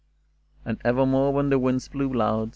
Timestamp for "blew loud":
1.87-2.49